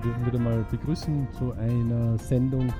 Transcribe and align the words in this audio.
dürfen 0.00 0.26
wieder 0.26 0.38
mal 0.38 0.64
begrüßen 0.70 1.28
zu 1.32 1.52
einer 1.52 2.18
Sendung 2.18 2.72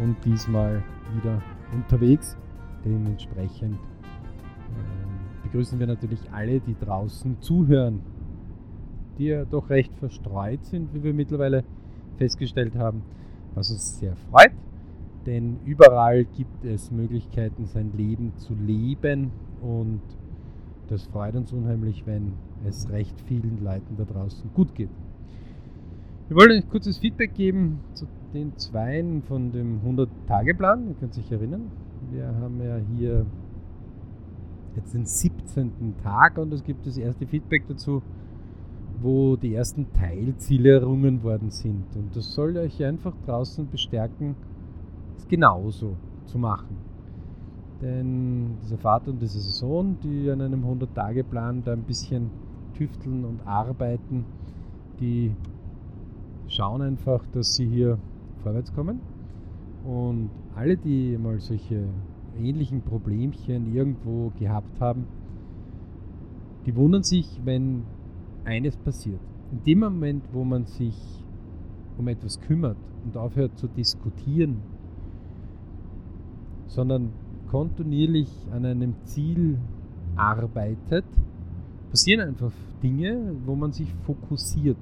und 0.00 0.16
diesmal 0.24 0.82
wieder 1.14 1.42
unterwegs. 1.72 2.36
Dementsprechend 2.84 3.74
äh, 3.74 5.42
begrüßen 5.42 5.78
wir 5.78 5.86
natürlich 5.86 6.20
alle, 6.32 6.60
die 6.60 6.76
draußen 6.78 7.40
zuhören, 7.40 8.00
die 9.18 9.26
ja 9.26 9.44
doch 9.44 9.70
recht 9.70 9.94
verstreut 9.96 10.64
sind, 10.64 10.92
wie 10.94 11.02
wir 11.02 11.14
mittlerweile 11.14 11.64
festgestellt 12.16 12.76
haben, 12.76 13.02
was 13.54 13.70
uns 13.70 13.98
sehr 13.98 14.16
freut. 14.30 14.52
Denn 15.26 15.58
überall 15.64 16.24
gibt 16.24 16.64
es 16.64 16.90
Möglichkeiten, 16.90 17.66
sein 17.66 17.92
Leben 17.96 18.32
zu 18.36 18.54
leben 18.54 19.30
und 19.62 20.02
das 20.88 21.06
freut 21.06 21.34
uns 21.34 21.52
unheimlich, 21.52 22.06
wenn 22.06 22.34
es 22.66 22.90
recht 22.90 23.18
vielen 23.22 23.64
Leuten 23.64 23.96
da 23.96 24.04
draußen 24.04 24.50
gut 24.52 24.74
geht. 24.74 24.90
Wir 26.26 26.36
wollen 26.38 26.52
ein 26.52 26.68
kurzes 26.70 26.96
Feedback 26.96 27.34
geben 27.34 27.80
zu 27.92 28.06
den 28.32 28.56
Zweien 28.56 29.22
von 29.24 29.52
dem 29.52 29.82
100-Tage-Plan. 29.82 30.88
Ihr 30.88 30.94
könnt 30.94 31.12
sich 31.12 31.30
erinnern, 31.30 31.70
wir 32.10 32.34
haben 32.40 32.62
ja 32.62 32.78
hier 32.96 33.26
jetzt 34.74 34.94
den 34.94 35.04
17. 35.04 35.96
Tag 36.02 36.38
und 36.38 36.50
es 36.54 36.64
gibt 36.64 36.86
das 36.86 36.96
erste 36.96 37.26
Feedback 37.26 37.64
dazu, 37.68 38.00
wo 39.02 39.36
die 39.36 39.54
ersten 39.54 39.92
Teilziele 39.92 40.80
errungen 40.80 41.22
worden 41.22 41.50
sind. 41.50 41.84
Und 41.94 42.16
das 42.16 42.32
soll 42.32 42.56
euch 42.56 42.82
einfach 42.82 43.12
draußen 43.26 43.68
bestärken, 43.68 44.34
es 45.18 45.28
genauso 45.28 45.94
zu 46.24 46.38
machen. 46.38 46.78
Denn 47.82 48.56
dieser 48.62 48.78
Vater 48.78 49.10
und 49.10 49.20
dieser 49.20 49.40
Sohn, 49.40 49.98
die 50.02 50.30
an 50.30 50.40
einem 50.40 50.64
100-Tage-Plan 50.64 51.64
da 51.64 51.74
ein 51.74 51.82
bisschen 51.82 52.30
tüfteln 52.72 53.26
und 53.26 53.46
arbeiten, 53.46 54.24
die 54.98 55.30
schauen 56.48 56.82
einfach, 56.82 57.24
dass 57.32 57.54
sie 57.54 57.66
hier 57.66 57.98
vorwärts 58.42 58.72
kommen. 58.74 59.00
Und 59.84 60.30
alle, 60.54 60.76
die 60.76 61.18
mal 61.18 61.40
solche 61.40 61.88
ähnlichen 62.38 62.82
Problemchen 62.82 63.74
irgendwo 63.74 64.32
gehabt 64.38 64.80
haben, 64.80 65.06
die 66.66 66.74
wundern 66.74 67.02
sich, 67.02 67.40
wenn 67.44 67.82
eines 68.44 68.76
passiert. 68.76 69.20
In 69.52 69.62
dem 69.64 69.80
Moment, 69.80 70.24
wo 70.32 70.44
man 70.44 70.64
sich 70.64 70.96
um 71.98 72.08
etwas 72.08 72.40
kümmert 72.40 72.76
und 73.04 73.16
aufhört 73.16 73.56
zu 73.58 73.68
diskutieren, 73.68 74.62
sondern 76.66 77.12
kontinuierlich 77.50 78.28
an 78.50 78.64
einem 78.64 78.94
Ziel 79.04 79.58
arbeitet, 80.16 81.04
passieren 81.90 82.28
einfach 82.28 82.52
Dinge, 82.82 83.34
wo 83.44 83.54
man 83.54 83.72
sich 83.72 83.92
fokussiert. 84.06 84.78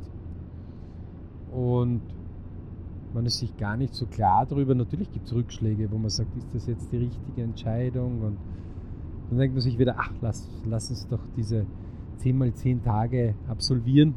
Und 1.53 2.01
man 3.15 3.27
ist 3.27 3.39
sich 3.39 3.57
gar 3.57 3.77
nicht 3.77 3.95
so 3.95 4.07
klar 4.07 4.47
darüber. 4.47 4.75
Natürlich 4.75 5.11
gibt 5.13 5.27
es 5.27 5.35
Rückschläge, 5.35 5.91
wo 5.91 5.99
man 5.99 6.11
sagt, 6.11 6.35
ist 6.37 6.55
das 6.55 6.67
jetzt 6.67 6.91
die 6.93 6.99
richtige 6.99 7.43
Entscheidung? 7.43 8.23
Und 8.23 8.37
dann 9.29 9.39
denkt 9.39 9.55
man 9.55 9.63
sich 9.63 9.79
wieder, 9.79 9.97
ach, 9.99 10.13
lass, 10.21 10.49
lass 10.65 10.91
uns 10.91 11.07
doch 11.09 11.21
diese 11.37 11.67
10 12.17 12.39
mal 12.39 12.53
10 12.53 12.83
Tage 12.83 13.35
absolvieren. 13.49 14.15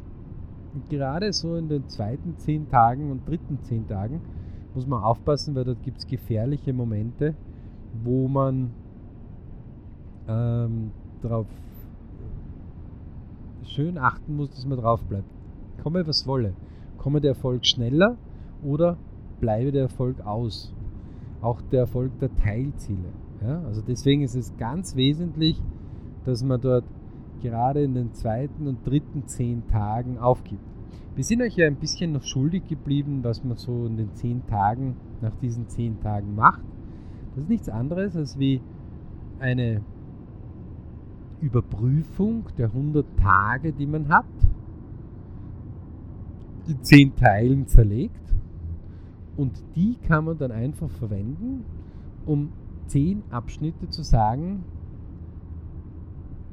Und 0.74 0.88
gerade 0.88 1.32
so 1.32 1.56
in 1.56 1.68
den 1.68 1.88
zweiten 1.88 2.36
10 2.38 2.68
Tagen 2.68 3.10
und 3.10 3.28
dritten 3.28 3.58
10 3.62 3.86
Tagen 3.88 4.20
muss 4.74 4.86
man 4.86 5.02
aufpassen, 5.02 5.54
weil 5.54 5.64
dort 5.64 5.82
gibt 5.82 5.98
es 5.98 6.06
gefährliche 6.06 6.72
Momente, 6.72 7.34
wo 8.04 8.28
man 8.28 8.70
ähm, 10.28 10.90
darauf 11.22 11.46
schön 13.64 13.98
achten 13.98 14.36
muss, 14.36 14.50
dass 14.50 14.66
man 14.66 14.78
drauf 14.78 15.02
bleibt. 15.04 15.28
Komme 15.82 16.06
was 16.06 16.26
wolle. 16.26 16.54
Komme 16.96 17.20
der 17.20 17.30
Erfolg 17.30 17.66
schneller 17.66 18.16
oder 18.62 18.96
bleibe 19.40 19.72
der 19.72 19.82
Erfolg 19.82 20.24
aus. 20.24 20.74
Auch 21.40 21.60
der 21.62 21.80
Erfolg 21.80 22.18
der 22.18 22.34
Teilziele. 22.34 23.12
Ja? 23.42 23.62
Also 23.66 23.82
deswegen 23.82 24.22
ist 24.22 24.34
es 24.34 24.56
ganz 24.56 24.96
wesentlich, 24.96 25.62
dass 26.24 26.42
man 26.42 26.60
dort 26.60 26.84
gerade 27.42 27.82
in 27.82 27.94
den 27.94 28.12
zweiten 28.12 28.66
und 28.66 28.86
dritten 28.86 29.26
zehn 29.26 29.66
Tagen 29.68 30.18
aufgibt. 30.18 30.62
Wir 31.14 31.24
sind 31.24 31.40
euch 31.40 31.56
ja 31.56 31.66
ein 31.66 31.76
bisschen 31.76 32.12
noch 32.12 32.22
schuldig 32.22 32.66
geblieben, 32.68 33.20
was 33.22 33.42
man 33.42 33.56
so 33.56 33.86
in 33.86 33.96
den 33.96 34.14
zehn 34.14 34.46
Tagen, 34.46 34.96
nach 35.22 35.34
diesen 35.36 35.68
zehn 35.68 36.00
Tagen 36.00 36.34
macht. 36.34 36.62
Das 37.34 37.44
ist 37.44 37.48
nichts 37.48 37.68
anderes 37.68 38.16
als 38.16 38.38
wie 38.38 38.60
eine 39.38 39.82
Überprüfung 41.40 42.44
der 42.58 42.66
100 42.66 43.06
Tage, 43.18 43.72
die 43.72 43.86
man 43.86 44.08
hat, 44.08 44.24
in 46.68 46.82
10 46.82 47.16
Teilen 47.16 47.66
zerlegt. 47.66 48.34
Und 49.36 49.62
die 49.74 49.96
kann 50.06 50.24
man 50.24 50.38
dann 50.38 50.50
einfach 50.50 50.90
verwenden, 50.90 51.64
um 52.24 52.52
10 52.86 53.22
Abschnitte 53.30 53.88
zu 53.88 54.02
sagen, 54.02 54.64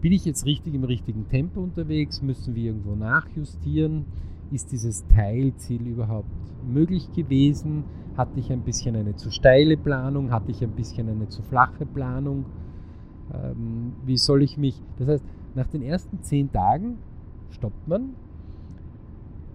bin 0.02 0.12
ich 0.12 0.26
jetzt 0.26 0.46
richtig 0.46 0.74
im 0.74 0.84
richtigen 0.84 1.30
Tempo 1.30 1.62
unterwegs, 1.62 2.22
müssen 2.22 2.56
wir 2.56 2.66
irgendwo 2.66 2.94
nachjustieren, 2.96 4.06
ist 4.52 4.72
dieses 4.74 5.08
Teilziel 5.08 5.88
überhaupt 5.88 6.28
möglich 6.68 7.10
gewesen, 7.14 7.86
hatte 8.18 8.40
ich 8.40 8.52
ein 8.52 8.64
bisschen 8.64 8.98
eine 8.98 9.16
zu 9.16 9.32
steile 9.32 9.78
Planung, 9.78 10.32
hatte 10.32 10.52
ich 10.52 10.62
ein 10.62 10.72
bisschen 10.72 11.08
eine 11.08 11.30
zu 11.30 11.42
flache 11.42 11.86
Planung, 11.86 12.46
ähm, 13.34 13.94
wie 14.06 14.18
soll 14.18 14.44
ich 14.44 14.58
mich, 14.58 14.82
das 14.98 15.08
heißt, 15.08 15.26
nach 15.56 15.68
den 15.68 15.82
ersten 15.82 16.22
zehn 16.22 16.52
Tagen 16.52 16.98
stoppt 17.52 17.88
man, 17.88 18.10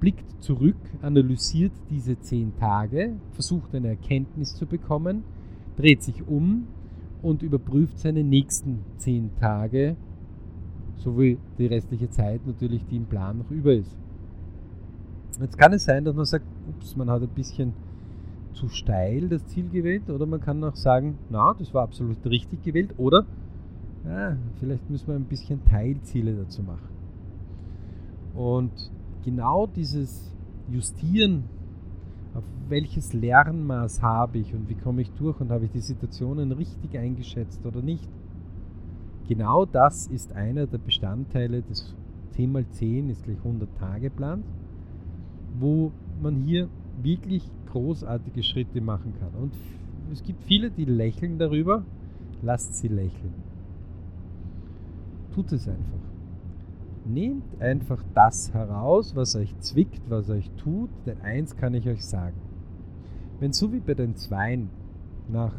blickt 0.01 0.43
zurück, 0.43 0.77
analysiert 1.03 1.73
diese 1.91 2.19
zehn 2.21 2.57
Tage, 2.57 3.15
versucht 3.33 3.75
eine 3.75 3.89
Erkenntnis 3.89 4.55
zu 4.55 4.67
bekommen, 4.67 5.25
dreht 5.77 6.03
sich 6.03 6.27
um 6.27 6.67
und 7.23 7.43
überprüft 7.43 7.99
seine 7.99 8.23
nächsten 8.23 8.81
zehn 8.97 9.31
Tage, 9.41 9.97
sowie 10.97 11.39
die 11.59 11.67
restliche 11.67 12.11
Zeit 12.11 12.47
natürlich, 12.47 12.85
die 12.87 12.97
im 12.97 13.07
Plan 13.07 13.39
noch 13.39 13.51
über 13.51 13.73
ist. 13.73 13.97
Jetzt 15.41 15.59
kann 15.59 15.73
es 15.73 15.85
sein, 15.85 16.05
dass 16.05 16.17
man 16.17 16.25
sagt, 16.25 16.45
ups, 16.69 16.97
man 16.97 17.11
hat 17.11 17.23
ein 17.23 17.29
bisschen 17.29 17.73
zu 18.53 18.69
steil 18.69 19.29
das 19.29 19.47
Ziel 19.47 19.69
gewählt, 19.69 20.11
oder 20.11 20.27
man 20.27 20.41
kann 20.41 20.63
auch 20.65 20.75
sagen, 20.75 21.19
na, 21.31 21.55
das 21.55 21.73
war 21.73 21.85
absolut 21.85 22.25
richtig 22.27 22.63
gewählt, 22.63 22.95
oder 22.97 23.25
ja, 24.05 24.37
vielleicht 24.59 24.89
müssen 24.91 25.07
wir 25.09 25.15
ein 25.15 25.25
bisschen 25.25 25.65
Teilziele 25.65 26.35
dazu 26.35 26.63
machen. 26.63 26.89
Und 28.35 28.73
genau 29.29 29.67
dieses 29.67 30.35
Justieren, 30.71 31.45
auf 32.35 32.45
welches 32.69 33.13
Lernmaß 33.13 34.03
habe 34.03 34.39
ich 34.39 34.55
und 34.55 34.69
wie 34.71 34.75
komme 34.75 35.03
ich 35.03 35.11
durch 35.13 35.39
und 35.41 35.51
habe 35.51 35.67
ich 35.67 35.71
die 35.71 35.81
Situationen 35.81 36.53
richtig 36.53 36.97
eingeschätzt 36.97 37.65
oder 37.67 37.83
nicht. 37.83 38.09
Genau 39.29 39.67
das 39.67 40.07
ist 40.07 40.33
einer 40.33 40.67
der 40.67 40.79
Bestandteile 40.79 41.61
des 41.61 41.95
10x10 42.37 43.11
ist 43.11 43.25
gleich 43.25 43.39
100 43.39 43.69
Tage 43.77 44.09
Plans, 44.09 44.47
wo 45.59 45.93
man 46.23 46.37
hier 46.37 46.69
wirklich 47.03 47.43
großartige 47.71 48.43
Schritte 48.43 48.81
machen 48.81 49.13
kann. 49.21 49.35
Und 49.43 49.53
es 50.11 50.23
gibt 50.23 50.43
viele, 50.45 50.71
die 50.71 50.87
lächeln 50.87 51.39
darüber, 51.39 51.85
lasst 52.43 52.77
sie 52.77 52.89
lächeln 52.89 53.35
tut 55.39 55.53
es 55.53 55.69
einfach. 55.69 56.18
Nehmt 57.09 57.59
einfach 57.59 58.05
das 58.15 58.53
heraus, 58.53 59.17
was 59.17 59.35
euch 59.35 59.59
zwickt, 59.61 60.11
was 60.11 60.29
euch 60.29 60.51
tut, 60.59 60.91
denn 61.07 61.19
eins 61.23 61.57
kann 61.57 61.73
ich 61.73 61.89
euch 61.89 62.05
sagen. 62.05 62.37
Wenn 63.41 63.55
so 63.55 63.73
wie 63.73 63.81
bei 63.81 63.95
den 63.95 64.15
Zweien 64.15 64.69
nach 65.27 65.55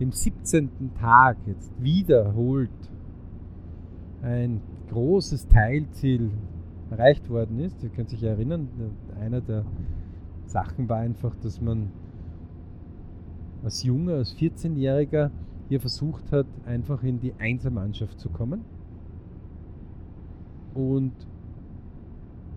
dem 0.00 0.10
17. 0.10 0.94
Tag 0.98 1.36
jetzt 1.46 1.70
wiederholt 1.80 2.70
ein 4.22 4.60
großes 4.90 5.46
Teilziel 5.46 6.32
erreicht 6.90 7.30
worden 7.30 7.60
ist, 7.60 7.82
ihr 7.84 7.90
könnt 7.90 8.10
sich 8.10 8.24
erinnern, 8.24 8.68
einer 9.20 9.40
der 9.40 9.64
Sachen 10.46 10.88
war 10.88 10.98
einfach, 10.98 11.36
dass 11.36 11.60
man 11.60 11.92
als 13.62 13.84
Junge, 13.84 14.14
als 14.14 14.36
14-Jähriger 14.36 15.30
hier 15.68 15.80
versucht 15.80 16.32
hat, 16.32 16.46
einfach 16.64 17.04
in 17.04 17.20
die 17.20 17.34
Einzelmannschaft 17.38 18.18
zu 18.18 18.30
kommen. 18.30 18.64
Und 20.76 21.12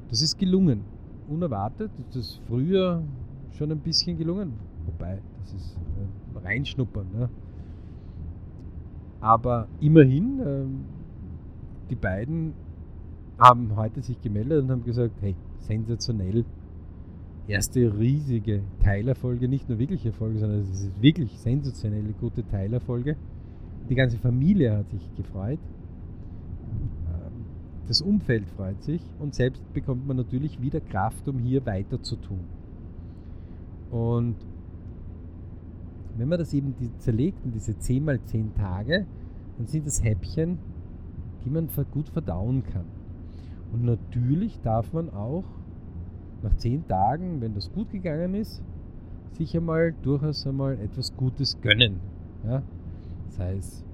das 0.10 0.22
ist 0.22 0.38
gelungen. 0.38 0.82
Unerwartet. 1.30 1.92
Das 2.08 2.16
ist 2.18 2.42
früher 2.48 3.02
schon 3.52 3.72
ein 3.72 3.80
bisschen 3.80 4.18
gelungen. 4.18 4.54
Wobei, 4.86 5.20
das 5.42 5.54
ist 5.54 5.78
äh, 5.78 6.38
reinschnuppern. 6.46 7.08
Ne? 7.14 7.30
Aber 9.22 9.68
immerhin, 9.80 10.40
äh, 10.40 10.66
die 11.90 11.96
beiden 11.96 12.54
haben 13.38 13.76
heute 13.78 14.02
sich 14.02 14.20
gemeldet 14.22 14.64
und 14.64 14.72
haben 14.72 14.84
gesagt, 14.84 15.16
hey, 15.22 15.36
sensationell. 15.60 16.44
Erste 17.48 17.98
riesige 17.98 18.62
Teilerfolge, 18.80 19.48
nicht 19.48 19.70
nur 19.70 19.80
wirkliche 19.80 20.10
Erfolge, 20.10 20.40
sondern 20.40 20.60
es 20.60 20.70
ist 20.70 21.02
wirklich 21.02 21.40
sensationelle 21.40 22.14
gute 22.20 22.46
Teilerfolge. 22.46 23.16
Die 23.90 23.96
ganze 23.96 24.18
Familie 24.18 24.78
hat 24.78 24.90
sich 24.92 25.02
gefreut 25.16 25.58
Das 27.90 28.02
Umfeld 28.02 28.46
freut 28.46 28.84
sich 28.84 29.02
und 29.18 29.34
selbst 29.34 29.64
bekommt 29.74 30.06
man 30.06 30.16
natürlich 30.16 30.62
wieder 30.62 30.80
Kraft, 30.80 31.28
um 31.28 31.40
hier 31.40 31.66
weiter 31.66 32.00
zu 32.04 32.18
tun. 32.18 32.46
Und 33.90 34.36
wenn 36.16 36.30
man 36.30 36.38
das 36.38 36.54
eben 36.54 36.76
zerlegt 37.00 37.44
in 37.44 37.52
diese 37.52 37.80
10 37.80 38.06
mal 38.06 38.22
10 38.22 38.54
Tage, 38.54 39.08
dann 39.58 39.66
sind 39.66 39.88
das 39.88 40.04
Häppchen, 40.04 40.60
die 41.44 41.50
man 41.50 41.68
gut 41.92 42.10
verdauen 42.10 42.64
kann. 42.64 42.86
Und 43.74 43.86
natürlich 43.86 44.62
darf 44.62 44.94
man 44.94 45.10
auch 45.10 45.46
nach 46.44 46.56
10 46.58 46.88
Tagen, 46.88 47.42
wenn 47.42 47.56
das 47.56 47.72
gut 47.72 47.90
gegangen 47.90 48.36
ist, 48.36 48.62
sich 49.32 49.58
einmal 49.58 49.96
durchaus 50.04 50.46
einmal 50.46 50.80
etwas 50.80 51.18
Gutes 51.18 51.60
gönnen. 51.60 52.00
Ja? 52.46 52.62
Das 53.26 53.40
heißt, 53.40 53.86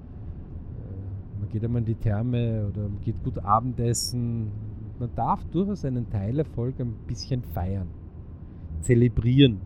man 1.46 1.52
geht 1.52 1.64
einmal 1.64 1.80
in 1.82 1.86
die 1.86 1.94
Therme 1.94 2.66
oder 2.68 2.82
man 2.82 3.00
geht 3.04 3.22
gut 3.22 3.38
Abendessen. 3.38 4.50
Man 4.98 5.10
darf 5.14 5.44
durchaus 5.52 5.84
einen 5.84 6.10
Teilerfolg 6.10 6.80
ein 6.80 6.94
bisschen 7.06 7.42
feiern, 7.54 7.86
zelebrieren. 8.80 9.60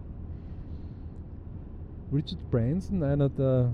Richard 2.12 2.50
Branson, 2.50 3.02
einer 3.02 3.30
der 3.30 3.72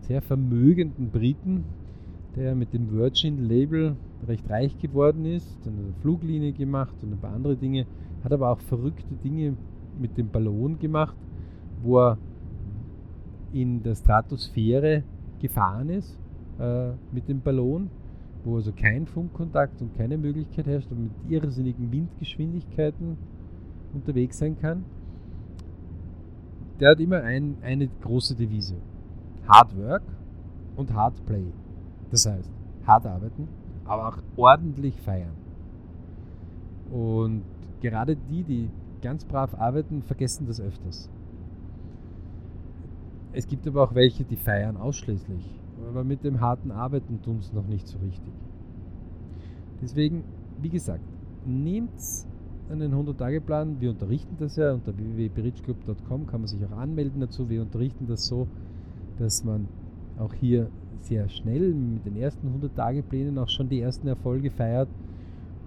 sehr 0.00 0.22
vermögenden 0.22 1.10
Briten, 1.10 1.64
der 2.34 2.54
mit 2.54 2.72
dem 2.72 2.90
Virgin-Label 2.92 3.96
recht 4.26 4.48
reich 4.48 4.78
geworden 4.78 5.26
ist, 5.26 5.58
dann 5.64 5.74
eine 5.74 5.92
Fluglinie 6.00 6.52
gemacht 6.52 6.94
und 7.02 7.12
ein 7.12 7.18
paar 7.18 7.34
andere 7.34 7.56
Dinge, 7.56 7.84
hat 8.24 8.32
aber 8.32 8.50
auch 8.50 8.60
verrückte 8.60 9.14
Dinge 9.22 9.54
mit 10.00 10.16
dem 10.16 10.30
Ballon 10.30 10.78
gemacht, 10.78 11.16
wo 11.82 11.98
er 11.98 12.18
in 13.52 13.82
der 13.82 13.96
Stratosphäre 13.96 15.02
gefahren 15.40 15.90
ist 15.90 16.18
äh, 16.58 16.90
mit 17.12 17.28
dem 17.28 17.40
Ballon, 17.40 17.90
wo 18.44 18.56
also 18.56 18.72
kein 18.72 19.06
Funkkontakt 19.06 19.80
und 19.80 19.96
keine 19.96 20.18
Möglichkeit 20.18 20.66
herrscht 20.66 20.90
und 20.90 21.04
mit 21.04 21.12
irrsinnigen 21.28 21.90
Windgeschwindigkeiten 21.90 23.16
unterwegs 23.94 24.38
sein 24.38 24.58
kann. 24.58 24.84
Der 26.80 26.90
hat 26.92 27.00
immer 27.00 27.22
ein, 27.22 27.56
eine 27.62 27.88
große 27.88 28.34
Devise. 28.34 28.76
Hard 29.48 29.76
Work 29.76 30.02
und 30.76 30.94
Hard 30.94 31.24
Play. 31.26 31.44
Das 32.10 32.26
heißt, 32.26 32.50
hart 32.86 33.06
arbeiten, 33.06 33.48
aber 33.84 34.08
auch 34.08 34.18
ordentlich 34.36 35.00
feiern. 35.00 35.36
Und 36.90 37.42
gerade 37.80 38.16
die, 38.16 38.42
die 38.44 38.70
ganz 39.02 39.24
brav 39.24 39.54
arbeiten, 39.54 40.02
vergessen 40.02 40.46
das 40.46 40.60
öfters. 40.60 41.10
Es 43.32 43.46
gibt 43.46 43.66
aber 43.66 43.82
auch 43.82 43.94
welche, 43.94 44.24
die 44.24 44.36
feiern 44.36 44.76
ausschließlich. 44.76 45.60
Aber 45.88 46.04
mit 46.04 46.24
dem 46.24 46.40
harten 46.40 46.70
Arbeiten 46.70 47.22
tun 47.22 47.38
es 47.38 47.52
noch 47.52 47.66
nicht 47.66 47.86
so 47.86 47.98
richtig. 47.98 48.32
Deswegen, 49.80 50.24
wie 50.60 50.70
gesagt, 50.70 51.04
nehmt 51.46 51.92
einen 52.70 52.92
100-Tage-Plan. 52.92 53.80
Wir 53.80 53.90
unterrichten 53.90 54.36
das 54.38 54.56
ja 54.56 54.72
unter 54.72 54.96
www.berichclub.com 54.96 56.26
kann 56.26 56.40
man 56.40 56.48
sich 56.48 56.64
auch 56.66 56.76
anmelden 56.76 57.20
dazu. 57.20 57.48
Wir 57.48 57.62
unterrichten 57.62 58.06
das 58.06 58.26
so, 58.26 58.46
dass 59.18 59.44
man 59.44 59.68
auch 60.18 60.34
hier 60.34 60.68
sehr 61.00 61.28
schnell 61.28 61.72
mit 61.72 62.04
den 62.04 62.16
ersten 62.16 62.48
100-Tage-Plänen 62.48 63.38
auch 63.38 63.48
schon 63.48 63.68
die 63.68 63.80
ersten 63.80 64.08
Erfolge 64.08 64.50
feiert. 64.50 64.88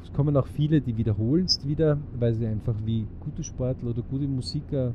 Es 0.03 0.11
kommen 0.13 0.35
auch 0.35 0.47
viele, 0.47 0.81
die 0.81 0.97
wiederholen 0.97 1.45
es 1.45 1.65
wieder, 1.65 1.97
weil 2.19 2.33
sie 2.33 2.45
einfach 2.45 2.75
wie 2.85 3.07
gute 3.19 3.43
Sportler 3.43 3.91
oder 3.91 4.01
gute 4.01 4.27
Musiker 4.27 4.93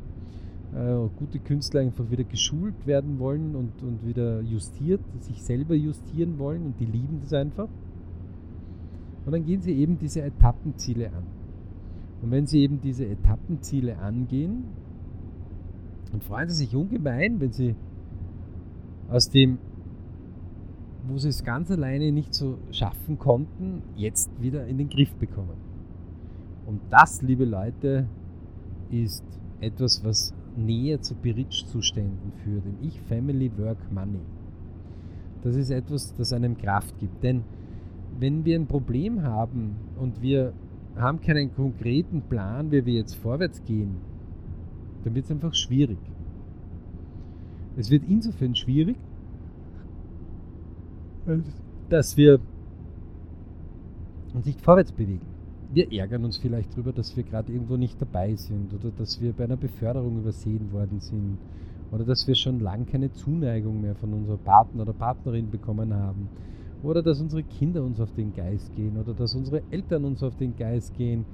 äh, 0.74 1.08
gute 1.18 1.38
Künstler 1.38 1.80
einfach 1.80 2.10
wieder 2.10 2.24
geschult 2.24 2.86
werden 2.86 3.18
wollen 3.18 3.54
und, 3.54 3.82
und 3.82 4.06
wieder 4.06 4.40
justiert, 4.40 5.00
sich 5.20 5.42
selber 5.42 5.74
justieren 5.74 6.38
wollen 6.38 6.66
und 6.66 6.80
die 6.80 6.86
lieben 6.86 7.20
das 7.22 7.32
einfach. 7.32 7.68
Und 9.24 9.32
dann 9.32 9.44
gehen 9.44 9.60
sie 9.60 9.72
eben 9.72 9.98
diese 9.98 10.22
Etappenziele 10.22 11.08
an. 11.08 11.24
Und 12.22 12.30
wenn 12.30 12.46
sie 12.46 12.60
eben 12.60 12.80
diese 12.80 13.06
Etappenziele 13.06 13.98
angehen, 13.98 14.64
dann 16.12 16.20
freuen 16.20 16.48
sie 16.48 16.56
sich 16.56 16.74
ungemein, 16.74 17.40
wenn 17.40 17.52
sie 17.52 17.74
aus 19.08 19.28
dem, 19.28 19.58
wo 21.08 21.18
sie 21.18 21.28
es 21.28 21.44
ganz 21.44 21.70
alleine 21.70 22.12
nicht 22.12 22.34
so 22.34 22.58
schaffen 22.70 23.18
konnten, 23.18 23.82
jetzt 23.96 24.30
wieder 24.40 24.66
in 24.66 24.78
den 24.78 24.88
Griff 24.88 25.14
bekommen. 25.16 25.56
Und 26.66 26.80
das, 26.90 27.22
liebe 27.22 27.44
Leute, 27.44 28.06
ist 28.90 29.24
etwas, 29.60 30.04
was 30.04 30.34
näher 30.56 31.00
zu 31.00 31.14
Berichtszuständen 31.14 32.32
führt, 32.42 32.64
im 32.66 32.76
Ich, 32.86 33.00
Family, 33.02 33.50
Work, 33.58 33.78
Money. 33.92 34.20
Das 35.42 35.56
ist 35.56 35.70
etwas, 35.70 36.14
das 36.14 36.32
einem 36.32 36.56
Kraft 36.56 36.98
gibt. 36.98 37.22
Denn 37.22 37.42
wenn 38.18 38.44
wir 38.44 38.58
ein 38.58 38.66
Problem 38.66 39.22
haben 39.22 39.76
und 39.98 40.22
wir 40.22 40.52
haben 40.96 41.20
keinen 41.20 41.54
konkreten 41.54 42.22
Plan, 42.22 42.70
wie 42.70 42.84
wir 42.86 42.94
jetzt 42.94 43.14
vorwärts 43.14 43.62
gehen, 43.64 43.96
dann 45.04 45.14
wird 45.14 45.26
es 45.26 45.30
einfach 45.30 45.54
schwierig. 45.54 45.98
Es 47.76 47.90
wird 47.90 48.04
insofern 48.08 48.54
schwierig, 48.54 48.96
dass 51.90 52.16
wir 52.16 52.40
uns 54.34 54.46
nicht 54.46 54.60
vorwärts 54.62 54.92
bewegen 54.92 55.35
wir 55.72 55.92
ärgern 55.92 56.24
uns 56.24 56.36
vielleicht 56.38 56.72
darüber, 56.72 56.92
dass 56.92 57.16
wir 57.16 57.24
gerade 57.24 57.52
irgendwo 57.52 57.76
nicht 57.76 58.00
dabei 58.00 58.34
sind 58.34 58.72
oder 58.72 58.90
dass 58.90 59.20
wir 59.20 59.32
bei 59.32 59.44
einer 59.44 59.56
Beförderung 59.56 60.18
übersehen 60.18 60.72
worden 60.72 61.00
sind 61.00 61.38
oder 61.90 62.04
dass 62.04 62.26
wir 62.26 62.34
schon 62.34 62.60
lange 62.60 62.84
keine 62.84 63.12
Zuneigung 63.12 63.80
mehr 63.80 63.94
von 63.94 64.12
unserem 64.12 64.38
Partner 64.38 64.82
oder 64.82 64.92
Partnerin 64.92 65.50
bekommen 65.50 65.94
haben 65.94 66.28
oder 66.82 67.02
dass 67.02 67.20
unsere 67.20 67.42
Kinder 67.42 67.82
uns 67.82 68.00
auf 68.00 68.12
den 68.14 68.34
Geist 68.34 68.74
gehen 68.74 68.96
oder 68.96 69.14
dass 69.14 69.34
unsere 69.34 69.62
Eltern 69.70 70.04
uns 70.04 70.22
auf 70.22 70.36
den 70.36 70.56
Geist 70.56 70.94
gehen 70.94 71.24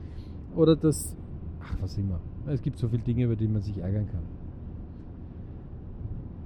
oder 0.56 0.76
dass, 0.76 1.16
ach 1.60 1.76
was 1.80 1.98
immer. 1.98 2.20
Es 2.46 2.62
gibt 2.62 2.78
so 2.78 2.88
viele 2.88 3.02
Dinge, 3.02 3.24
über 3.24 3.36
die 3.36 3.48
man 3.48 3.62
sich 3.62 3.78
ärgern 3.78 4.06
kann. 4.08 4.22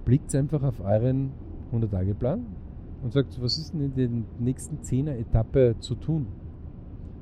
Blickt 0.04 0.34
einfach 0.34 0.62
auf 0.62 0.80
euren 0.80 1.30
100-Tage-Plan 1.72 2.46
und 3.02 3.12
sagt, 3.12 3.40
was 3.40 3.58
ist 3.58 3.72
denn 3.72 3.80
in 3.82 3.94
der 3.94 4.08
nächsten 4.38 4.78
10er-Etappe 4.78 5.76
zu 5.80 5.94
tun? 5.96 6.26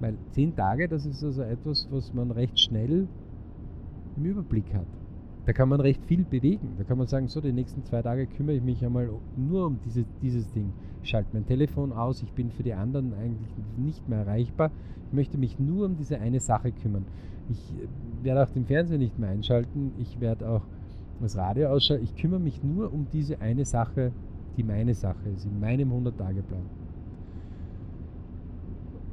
Weil 0.01 0.17
zehn 0.31 0.55
Tage, 0.55 0.89
das 0.89 1.07
ist 1.07 1.23
also 1.23 1.43
etwas, 1.43 1.89
was 1.91 2.13
man 2.13 2.31
recht 2.31 2.59
schnell 2.59 3.07
im 4.17 4.25
Überblick 4.25 4.75
hat. 4.75 4.87
Da 5.47 5.53
kann 5.53 5.69
man 5.69 5.81
recht 5.81 6.05
viel 6.07 6.25
bewegen. 6.25 6.75
Da 6.79 6.85
kann 6.85 6.97
man 6.97 7.07
sagen, 7.07 7.29
so, 7.29 7.41
die 7.41 7.53
nächsten 7.53 7.85
zwei 7.85 8.01
Tage 8.03 8.27
kümmere 8.27 8.57
ich 8.57 8.63
mich 8.63 8.85
einmal 8.85 9.11
nur 9.37 9.67
um 9.67 9.79
diese, 9.85 10.05
dieses 10.23 10.51
Ding. 10.53 10.73
Ich 11.03 11.11
schalte 11.11 11.31
mein 11.35 11.47
Telefon 11.47 11.93
aus, 11.93 12.23
ich 12.23 12.33
bin 12.33 12.51
für 12.51 12.63
die 12.63 12.73
anderen 12.73 13.13
eigentlich 13.15 13.51
nicht 13.77 14.09
mehr 14.09 14.21
erreichbar. 14.21 14.71
Ich 15.09 15.13
möchte 15.13 15.37
mich 15.37 15.59
nur 15.59 15.87
um 15.87 15.97
diese 15.97 16.19
eine 16.19 16.41
Sache 16.41 16.73
kümmern. 16.73 17.05
Ich 17.51 17.59
äh, 17.59 18.25
werde 18.25 18.43
auch 18.43 18.51
den 18.51 18.65
Fernseher 18.65 18.99
nicht 18.99 19.19
mehr 19.19 19.29
einschalten. 19.29 19.93
Ich 19.99 20.19
werde 20.21 20.49
auch 20.49 20.63
das 21.21 21.37
Radio 21.37 21.69
ausschalten. 21.69 22.05
Ich 22.05 22.17
kümmere 22.17 22.41
mich 22.41 22.65
nur 22.65 22.93
um 22.93 23.07
diese 23.13 23.41
eine 23.43 23.67
Sache, 23.67 24.13
die 24.57 24.63
meine 24.63 24.95
Sache 24.95 25.29
ist, 25.35 25.45
in 25.45 25.61
meinem 25.61 25.93
100-Tage-Plan 25.93 26.84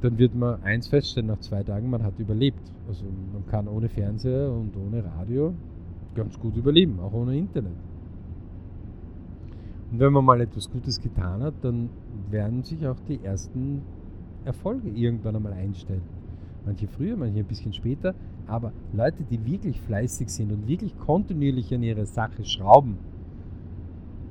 dann 0.02 0.18
wird 0.18 0.34
man 0.34 0.62
eins 0.62 0.88
feststellen 0.88 1.28
nach 1.28 1.38
zwei 1.40 1.62
Tagen, 1.62 1.88
man 1.88 2.02
hat 2.02 2.18
überlebt. 2.18 2.72
Also 2.88 3.04
man 3.32 3.46
kann 3.46 3.68
ohne 3.68 3.88
Fernseher 3.88 4.50
und 4.50 4.76
ohne 4.76 5.04
Radio 5.04 5.54
ganz 6.14 6.38
gut 6.38 6.56
überleben, 6.56 6.98
auch 7.00 7.12
ohne 7.12 7.36
Internet. 7.36 7.72
Und 9.90 10.00
wenn 10.00 10.12
man 10.12 10.24
mal 10.24 10.40
etwas 10.40 10.70
Gutes 10.70 11.00
getan 11.00 11.42
hat, 11.42 11.54
dann 11.62 11.90
werden 12.30 12.62
sich 12.64 12.86
auch 12.86 12.98
die 13.08 13.20
ersten 13.22 13.82
Erfolge 14.44 14.88
irgendwann 14.88 15.36
einmal 15.36 15.52
einstellen. 15.52 16.02
Manche 16.64 16.88
früher, 16.88 17.16
manche 17.16 17.40
ein 17.40 17.46
bisschen 17.46 17.72
später, 17.72 18.14
aber 18.46 18.72
Leute, 18.92 19.24
die 19.24 19.44
wirklich 19.44 19.80
fleißig 19.80 20.28
sind 20.28 20.52
und 20.52 20.66
wirklich 20.66 20.96
kontinuierlich 20.98 21.72
an 21.74 21.82
ihre 21.82 22.06
Sache 22.06 22.44
schrauben, 22.44 22.98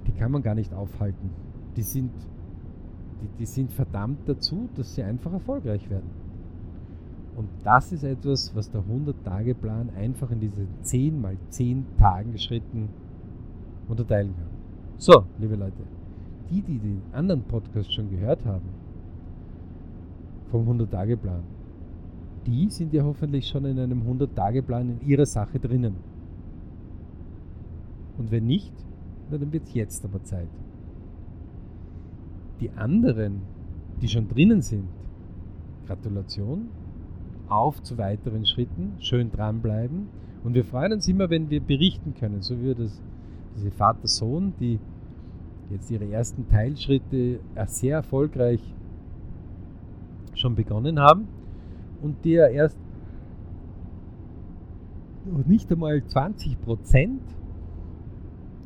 die 0.08 0.12
kann 0.12 0.32
man 0.32 0.42
gar 0.42 0.56
nicht 0.56 0.74
aufhalten. 0.74 1.30
Die 1.76 1.84
sind 1.84 2.12
die, 3.22 3.28
die 3.40 3.46
sind 3.46 3.72
verdammt 3.72 4.28
dazu, 4.28 4.70
dass 4.76 4.96
sie 4.96 5.04
einfach 5.04 5.32
erfolgreich 5.34 5.90
werden. 5.90 6.10
Und 7.36 7.50
das 7.64 7.92
ist 7.92 8.04
etwas, 8.04 8.54
was 8.56 8.70
der 8.70 8.82
100-Tage-Plan 8.82 9.90
einfach 9.98 10.32
in 10.32 10.40
diese 10.40 10.68
10 10.82 11.22
mal 11.22 11.38
10 11.50 11.86
Tagen 11.98 12.38
Schritten 12.38 12.90
unterteilen 13.88 14.34
kann. 14.36 14.50
So, 14.98 15.26
liebe 15.40 15.56
Leute, 15.56 15.84
die, 16.50 16.62
die 16.62 16.80
den 16.80 17.02
anderen 17.14 17.44
Podcast 17.44 17.94
schon 17.94 18.10
gehört 18.10 18.46
haben, 18.46 18.70
vom 20.52 20.68
100-Tage-Plan, 20.68 21.44
die 22.46 22.70
sind 22.70 22.94
ja 22.94 23.04
hoffentlich 23.04 23.48
schon 23.48 23.66
in 23.66 23.80
einem 23.80 24.02
100-Tage-Plan 24.02 24.90
in 24.90 25.08
ihrer 25.08 25.26
Sache 25.26 25.60
drinnen. 25.60 25.96
Und 28.18 28.32
wenn 28.32 28.46
nicht, 28.46 28.74
dann 29.30 29.54
wird 29.54 29.64
es 29.64 29.74
jetzt 29.74 30.04
aber 30.04 30.22
Zeit 30.24 30.50
die 32.62 32.70
anderen, 32.72 33.42
die 34.02 34.08
schon 34.08 34.28
drinnen 34.30 34.62
sind, 34.62 34.88
Gratulation, 35.88 36.70
auf 37.50 37.84
zu 37.84 37.98
weiteren 37.98 38.46
Schritten, 38.46 38.94
schön 39.00 39.32
dranbleiben. 39.32 40.08
Und 40.44 40.54
wir 40.54 40.64
freuen 40.64 40.94
uns 40.94 41.08
immer, 41.08 41.30
wenn 41.30 41.50
wir 41.50 41.60
berichten 41.60 42.14
können, 42.14 42.42
so 42.42 42.62
wie 42.62 42.74
das, 42.74 43.02
diese 43.58 43.72
Vater-Sohn, 43.72 44.54
die 44.60 44.80
jetzt 45.70 45.92
ihre 45.92 46.10
ersten 46.10 46.48
Teilschritte 46.48 47.40
sehr 47.68 47.98
erfolgreich 47.98 48.62
schon 50.34 50.56
begonnen 50.56 51.00
haben 51.00 51.28
und 52.02 52.24
die 52.24 52.32
ja 52.32 52.48
erst 52.48 52.78
nicht 55.46 55.72
einmal 55.72 55.98
20% 55.98 57.20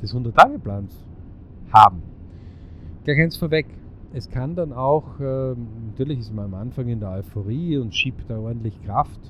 des 0.02 0.14
100-Tage-Plans 0.14 1.04
haben. 1.72 2.02
Gleich 3.04 3.20
eins 3.20 3.36
vorweg. 3.36 3.66
Es 4.16 4.30
kann 4.30 4.54
dann 4.54 4.72
auch, 4.72 5.20
äh, 5.20 5.54
natürlich 5.88 6.20
ist 6.20 6.34
man 6.34 6.46
am 6.46 6.54
Anfang 6.54 6.88
in 6.88 7.00
der 7.00 7.10
Euphorie 7.10 7.76
und 7.76 7.94
schiebt 7.94 8.30
da 8.30 8.38
ordentlich 8.38 8.82
Kraft, 8.82 9.20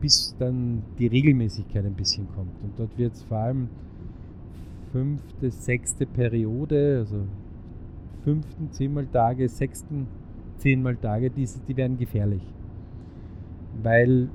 bis 0.00 0.34
dann 0.40 0.82
die 0.98 1.06
Regelmäßigkeit 1.06 1.86
ein 1.86 1.94
bisschen 1.94 2.26
kommt. 2.34 2.60
Und 2.64 2.76
dort 2.76 2.98
wird 2.98 3.12
es 3.12 3.22
vor 3.22 3.36
allem 3.36 3.68
fünfte, 4.90 5.52
sechste 5.52 6.04
Periode, 6.04 6.96
also 6.98 7.18
fünften 8.24 8.72
zehnmal 8.72 9.06
Tage, 9.06 9.48
sechsten 9.48 10.08
zehnmal 10.56 10.96
Tage, 10.96 11.30
die, 11.30 11.48
die 11.68 11.76
werden 11.76 11.96
gefährlich. 11.96 12.42
Weil 13.84 14.30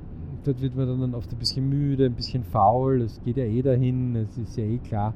dort 0.45 0.61
wird 0.61 0.77
man 0.77 1.01
dann 1.01 1.13
oft 1.13 1.29
ein 1.33 1.39
bisschen 1.39 1.67
müde, 1.67 2.05
ein 2.05 2.15
bisschen 2.15 2.45
faul, 2.45 3.01
es 3.01 3.21
geht 3.25 3.35
ja 3.35 3.43
eh 3.43 3.61
dahin, 3.61 4.15
es 4.15 4.37
ist 4.37 4.55
ja 4.55 4.63
eh 4.63 4.77
klar. 4.77 5.13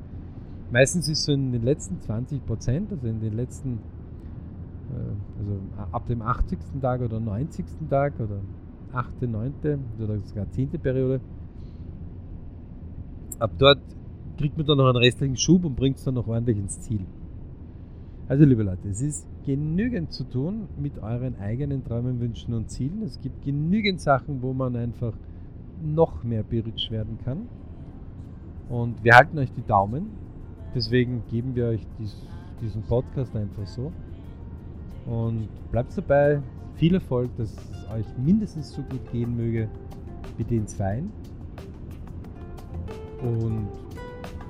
Meistens 0.74 1.08
ist 1.08 1.24
so 1.24 1.32
in 1.32 1.54
den 1.54 1.64
letzten 1.64 2.02
20 2.02 2.46
Prozent, 2.46 2.92
also 2.92 3.08
in 3.08 3.22
den 3.22 3.34
letzten, 3.34 3.80
also 5.40 5.60
ab 5.92 6.08
dem 6.08 6.22
80. 6.22 6.60
Tag 6.82 7.02
oder 7.02 7.20
90. 7.20 7.66
Tag 7.90 8.20
oder 8.20 8.40
8., 8.94 9.24
9. 9.24 9.54
oder 10.02 10.20
sogar 10.20 10.50
10. 10.52 10.70
Periode, 10.70 11.20
ab 13.40 13.52
dort 13.58 13.80
kriegt 14.38 14.58
man 14.58 14.66
dann 14.66 14.78
noch 14.78 14.88
einen 14.88 14.98
restlichen 14.98 15.38
Schub 15.38 15.66
und 15.66 15.76
bringt 15.76 15.98
es 15.98 16.04
dann 16.04 16.16
noch 16.16 16.28
ordentlich 16.28 16.58
ins 16.58 16.80
Ziel. 16.82 17.06
Also 18.28 18.46
liebe 18.46 18.64
Leute, 18.64 18.88
es 18.88 19.02
ist 19.02 19.28
genügend 19.46 20.12
zu 20.12 20.24
tun 20.24 20.68
mit 20.78 20.98
euren 21.00 21.38
eigenen 21.40 21.84
Träumen, 21.84 22.20
Wünschen 22.22 22.54
und 22.54 22.70
Zielen. 22.70 23.02
Es 23.04 23.20
gibt 23.20 23.44
genügend 23.44 24.00
Sachen, 24.00 24.42
wo 24.42 24.54
man 24.54 24.76
einfach 24.76 25.14
noch 25.84 26.24
mehr 26.24 26.44
berich 26.44 26.90
werden 26.90 27.18
kann. 27.24 27.50
Und 28.70 29.04
wir 29.04 29.16
halten 29.16 29.38
euch 29.38 29.52
die 29.52 29.62
Daumen. 29.62 30.08
Deswegen 30.74 31.24
geben 31.30 31.54
wir 31.56 31.68
euch 31.68 31.86
dies, 32.00 32.16
diesen 32.62 32.82
Podcast 32.84 33.36
einfach 33.36 33.68
so. 33.68 33.92
Und 35.06 35.48
bleibt 35.72 35.98
dabei. 35.98 36.42
Viel 36.76 36.96
Erfolg, 36.96 37.30
dass 37.38 37.52
es 37.52 37.92
euch 37.92 38.06
mindestens 38.18 38.74
so 38.74 38.82
gut 38.84 39.12
gehen 39.12 39.36
möge 39.36 39.70
wie 40.38 40.44
den 40.44 40.68
Zweien. 40.68 41.12
Und 43.22 43.68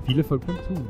viel 0.04 0.18
Erfolg 0.18 0.46
beim 0.46 0.56
Tun. 0.66 0.86